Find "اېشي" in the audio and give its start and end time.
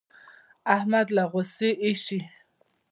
1.83-2.19